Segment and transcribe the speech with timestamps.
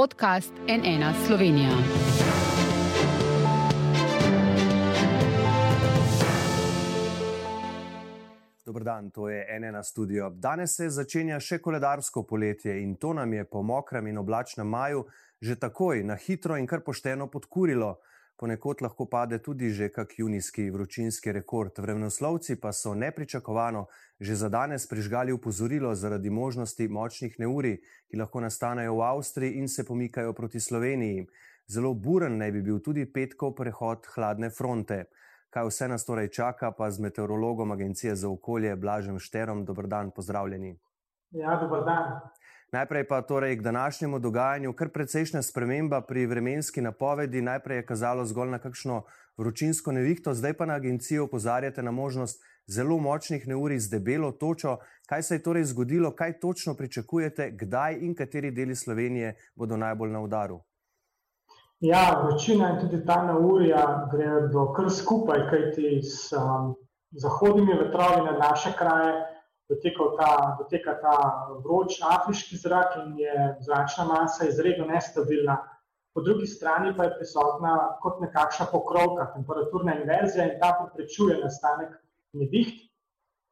[0.00, 1.70] podcast NN Slovenija.
[8.66, 10.30] Dobro dan, to je NN studio.
[10.30, 15.04] Danes se začenja še koledarsko poletje in to nam je po mokrem in oblačnem maju
[15.40, 17.98] že takoj na hitro in kar pošteno podkurilo.
[18.40, 21.78] Ponekod lahko pade tudi že kak junijski vročinski rekord.
[21.78, 23.86] Vremenoslovci pa so nepričakovano
[24.20, 29.68] že za danes prižgali upozorilo zaradi možnosti močnih neuri, ki lahko nastanejo v Avstriji in
[29.68, 31.26] se pomikajo proti Sloveniji.
[31.68, 35.04] Zelo buren naj bi bil tudi petkov prehod hladne fronte.
[35.50, 39.64] Kaj vse nas torej čaka, pa z meteorologom Agencije za okolje Blažem Šterom.
[39.64, 40.78] Dobr dan, pozdravljeni.
[41.30, 42.20] Ja, dober dan.
[42.72, 47.42] Najprej pa torej k današnjemu dogajanju, kar precejšnja sprememba pri vremenski napovedi.
[47.42, 49.02] Najprej je kazalo zgolj na kakšno
[49.36, 54.76] vročinsko nevihto, zdaj pa na agencijo opozarjate na možnost zelo močnih neurij z debelo točo.
[55.08, 60.10] Kaj se je torej zgodilo, kaj točno pričakujete, kdaj in kateri deli Slovenije bodo najbolj
[60.10, 60.60] na udaru?
[61.80, 66.74] Ja, vročina in tudi ta neurja gredo kar skupaj, kajti s um,
[67.10, 69.39] zahodnimi vetrovi na naše kraje
[70.18, 71.16] ta, doteka ta
[71.64, 75.56] vroč afriški zrak in je zračna masa izredno nestabilna.
[76.14, 81.94] Po drugi strani pa je prisotna kot nekakšna pokrovka, temperaturna inverzija in ta preprečuje nastanek
[82.32, 82.90] neviht.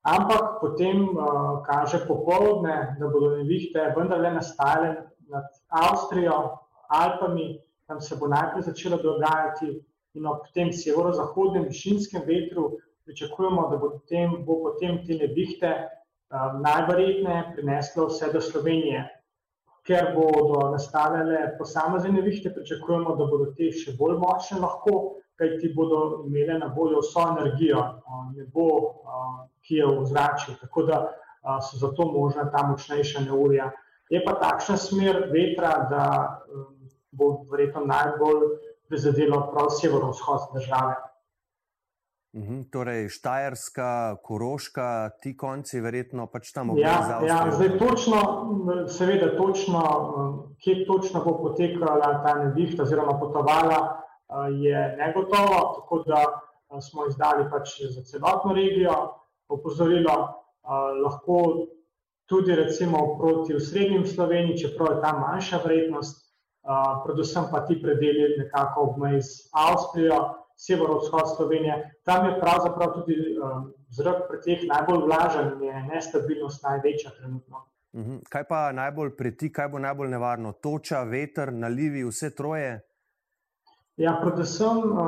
[0.02, 4.94] Ampak potem uh, kaže popoldne, da bodo nevihte vendarle nastale
[5.28, 6.58] nad Avstrijo,
[6.88, 13.76] Alpami, tam se bo najprej začelo dogajati in ob tem severozahodnem višinskem vetru pričakujemo, da
[13.76, 15.70] bo, tem, bo potem te nevihte
[16.30, 19.04] um, najverjetneje prineslo vse do Slovenije.
[19.88, 24.98] Ker bodo nastale posamezne nevihte, pričakujemo, da bodo te še bolj močne, lahko,
[25.40, 27.80] kaj ti bodo imele na voljo vso energijo,
[28.36, 28.66] nebo,
[29.64, 30.58] ki je v zraku.
[30.60, 30.98] Tako da
[31.64, 33.70] so zato možna ta močnejša neurja.
[34.10, 36.04] Je pa takšna smer vetra, da
[36.52, 36.66] um,
[37.12, 38.44] bo verjetno najbolj
[38.88, 40.96] prizadelo prav severovzhod države.
[42.36, 47.24] Uhum, torej, Štajerska, Koroška, ti konci, verjetno pač tam obstajajo.
[47.24, 48.18] Ja, ja, zdaj točno,
[48.92, 49.80] seveda, točno,
[50.60, 53.80] kje točno bo potekala ta nevihta, oziroma potovala,
[54.52, 55.60] je negotovo.
[55.80, 56.20] Tako da
[56.84, 58.96] smo izdali pač za celotno regijo
[59.48, 60.16] opozorilo,
[61.00, 61.64] lahko
[62.28, 66.28] tudi recimo proti srednjim Sloveniji, čeprav je tam manjša vrednost,
[67.06, 72.00] predvsem pa ti predeli nekako ob meji z Avstrijo severovzhod Slovenije.
[72.02, 77.64] Tam je pravzaprav tudi um, zrak pri teh najbolj vlažen in je nestabilnost največja trenutno.
[77.96, 78.16] Mhm.
[78.28, 80.52] Kaj pa najbolj preti, kaj bo najbolj nevarno?
[80.52, 82.80] Toča, veter, nalivi, vse troje?
[83.98, 84.98] Ja, predvsem uh,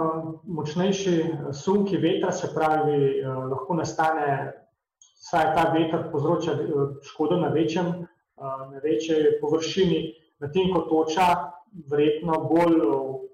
[0.46, 1.16] močnejši
[1.54, 4.52] sunki vetra, se pravi, uh, lahko nastane,
[4.98, 6.56] saj ta veter povzroča
[7.06, 10.00] škodo na, večjem, uh, na večji površini,
[10.42, 11.28] medtem ko toča
[11.90, 12.80] verjetno bolj,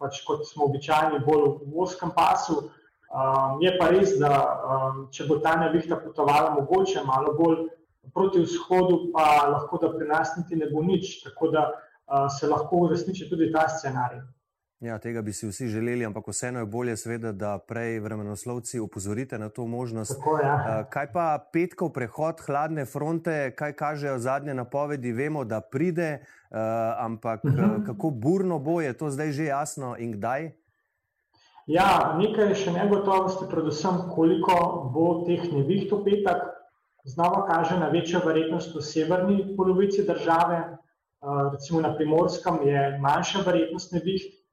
[0.01, 2.71] pač kot smo običajni, bolj v oskem pasu.
[3.07, 7.69] Um, je pa res, da um, če bo ta nevihta potovala mogoče malo bolj
[8.15, 12.49] proti vzhodu, pa lahko da pri nas niti ne bo nič, tako da uh, se
[12.51, 14.21] lahko uresniči tudi ta scenarij.
[14.81, 19.39] Ja, tega bi si vsi želeli, ampak vseeno je bolje, seveda, da prej vremenoslovci opozorite
[19.39, 20.19] na to možnost.
[20.19, 20.57] Tako, ja.
[20.69, 25.13] Eh, kaj pa petkov prehod hladne fronte, kaj kažejo zadnje napovedi?
[25.13, 26.59] Vemo, da pride, eh,
[26.99, 27.77] ampak uh eh, -huh.
[27.77, 27.87] Mhm.
[27.87, 30.53] kako burno bo, je to zdaj že jasno in kdaj?
[31.67, 36.43] Ja, nekaj je še negotovosti, predvsem koliko bo teh neviht v petek.
[37.05, 40.77] Znova kaže na večjo verjetnost v severni polovici države,
[41.53, 44.46] recimo na primorskem je manjša verjetnost neviht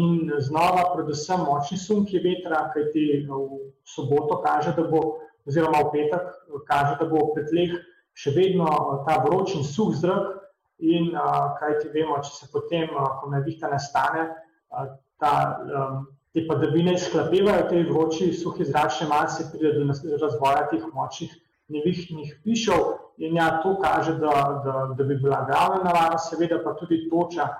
[0.00, 6.24] in znova, predvsem močni sunki vetra, kajti v soboto kaže, da bo, oziroma v petek
[6.68, 7.74] kaže, da bo v petleh
[8.16, 8.68] še vedno
[9.06, 10.36] ta vroč in suh zrak.
[10.80, 11.12] In
[11.60, 14.30] kajti vemo, če se potem, ko nevihta nastane,
[15.20, 15.32] ta,
[16.32, 21.34] te padavine izklapevajo, te vroči, suhi zračne mase, pride do razvoja teh močnih
[21.68, 23.12] nevihtnih pišov.
[23.20, 27.50] In ja, to kaže, da, da, da bi bila glavna nevarnost, seveda pa tudi toča,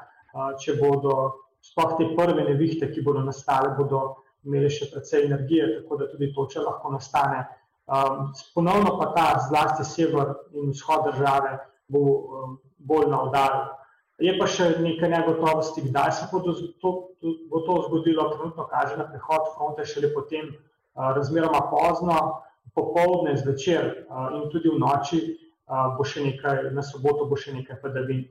[0.63, 1.17] če bodo
[1.61, 6.31] sploh te prve nevihte, ki bodo nastale, bodo imeli še precej energije, tako da tudi
[6.35, 7.45] toča lahko nastane.
[7.91, 11.59] Um, ponovno pa ta zlasti sever in vzhod države
[11.91, 13.65] bo um, bolj na udaru.
[14.21, 16.93] Je pa še nekaj negotovosti, kdaj se bo to,
[17.51, 18.29] bo to zgodilo.
[18.37, 22.19] Trenutno kaže na prehod fronte šele potem uh, razmeroma pozno,
[22.77, 27.57] popovdne, zvečer uh, in tudi v noči uh, bo še nekaj, na soboto bo še
[27.57, 28.29] nekaj padavin.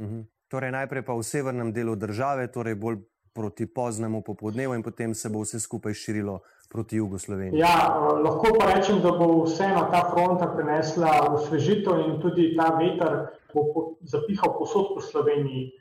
[0.00, 0.24] Mhm.
[0.48, 3.02] Torej, najprej pa v severnem delu države, torej bolj
[3.34, 6.38] proti poznemu popoldnevu, in potem se bo vse skupaj širilo
[6.70, 7.60] proti jugu Slovenije.
[7.60, 12.70] Ja, eh, lahko pa rečem, da bo vseeno ta fronta prinesla osvežitev in tudi ta
[12.78, 15.72] veter bo zapihal posod po Sloveniji.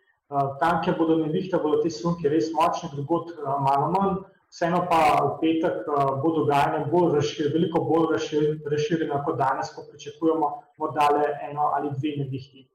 [0.59, 4.15] Tam, kjer bodo nevihte, bodo te sunke res močne, drugod malo manj.
[4.53, 5.85] Vseeno pa v petek
[6.21, 10.49] bo dogajanje bolj razšir, veliko bolj razšir, razširjeno kot danes, ko pričakujemo
[10.81, 12.65] morda le eno ali dve nevihti.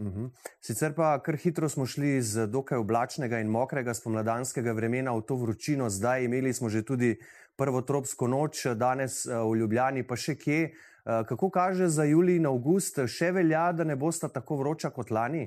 [0.00, 0.30] Uhum.
[0.64, 5.36] Sicer pa kar hitro smo šli iz dokaj oblačnega in mokrega spomladanskega vremena v to
[5.36, 7.18] vročino, zdaj imeli smo že tudi
[7.56, 10.60] prvo tropsko noč, danes v Ljubljani, pa še kje.
[11.04, 15.44] Kako kaže za julij in avgust, še velja, da ne bosta tako vroča kot lani?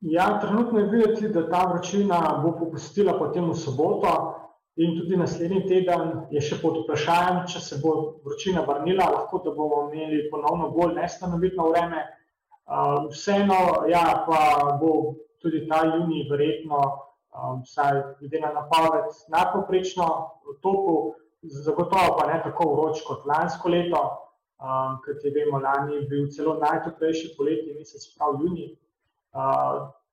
[0.00, 4.12] Ja, trenutno je videti, da ta vročina bo popustila potem v soboto
[4.76, 9.52] in tudi naslednji teden je še pod vprašanjem, če se bo vročina vrnila, lahko da
[9.56, 12.04] bomo imeli ponovno bolj nestanovitno vreme.
[13.10, 16.80] Vseeno, ja, pa bo tudi ta juni verjetno,
[17.62, 20.06] vsaj glede na napoved, nadpoprečno
[20.62, 24.02] topu, zagotovo pa ne tako vroč kot lansko leto,
[25.04, 28.68] ker ti vemo, lani je bil celo najtoplejši poletni mesec, prav juni.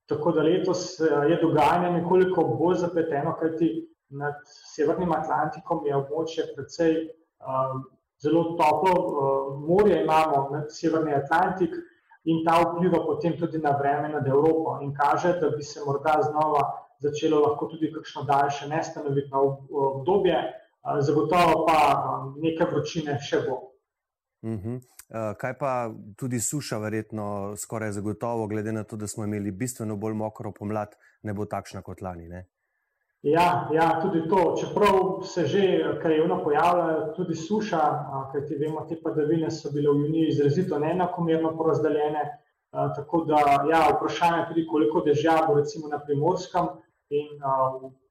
[0.07, 0.99] Tako da letos
[1.29, 3.69] je dogajanje nekoliko bolj zapleteno, kajti
[4.09, 4.39] nad
[4.73, 6.93] Severnim Atlantikom je območje precej
[8.23, 8.93] zelo toplo
[9.67, 11.75] morje imamo, nad Severni Atlantik,
[12.27, 16.19] in ta vpliva potem tudi na vreme nad Evropo in kaže, da bi se morda
[16.21, 16.63] znova
[16.99, 20.37] začelo lahko tudi kakšno daljše nestanovitno obdobje,
[20.99, 21.79] zagotovo pa
[22.41, 23.57] nekaj vročine še bo.
[24.47, 24.81] Uhum.
[25.39, 25.71] Kaj pa
[26.19, 30.97] tudi suša, verjetno skoraj zagotovo, glede na to, da smo imeli bistveno bolj mokro pomlad,
[31.23, 32.27] ne bo takšna kot lani?
[32.27, 32.43] Ne?
[33.21, 34.55] Ja, ja, tudi to.
[34.59, 35.61] Čeprav se že
[36.01, 37.79] krajevno pojavlja tudi suša,
[38.31, 42.23] kajti vemo, te padavine so bile v juniju izrazito neenakomerno porazdeljene.
[42.71, 46.67] Tako da, ja, vprašanje je tudi, koliko dežja bo recimo na primorskem
[47.09, 47.39] in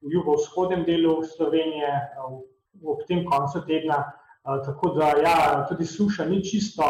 [0.02, 1.92] v jugovzhodnem delu Slovenije
[2.82, 4.00] ob tem koncu tedna.
[4.42, 6.82] Tako da, ja, tudi suša ni čisto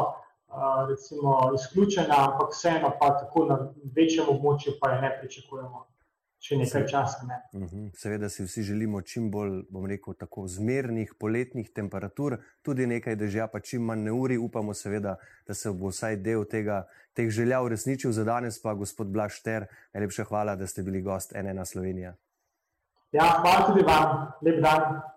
[0.88, 3.58] recimo izključena, ampak vseeno pa tako na
[3.96, 5.84] večjem območju pa je ne pričakujemo
[6.46, 7.26] še nekaj časa.
[7.26, 7.38] Ne.
[7.54, 7.88] Mhm.
[7.98, 13.48] Seveda si vsi želimo čim bolj, bom rekel, tako zmernih poletnih temperatur, tudi nekaj dežja,
[13.52, 14.38] pa čim manj neuri.
[14.38, 15.16] Upamo, seveda,
[15.46, 16.84] da se bo vsaj del tega,
[17.16, 18.60] teh želja uresničil za danes.
[18.62, 22.14] Pa gospod Blašter, najlepša hvala, da ste bili gost NN Slovenija.
[23.12, 25.15] Ja, hvala tudi vam, lep dan.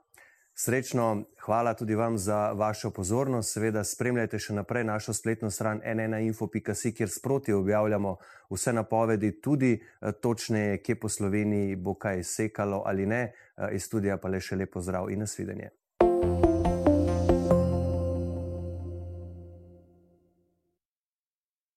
[0.62, 3.54] Srečno, hvala tudi vam za vašo pozornost.
[3.54, 8.18] Seveda, spremljajte še naprej našo spletno stran nnainfo.si, kjer sproti objavljamo
[8.52, 13.22] vse napovedi, tudi eh, točneje, kje po Sloveniji bo kaj sekalo ali ne.
[13.32, 15.72] Eh, iz studija pa le še lepo zdrav in nasvidenje.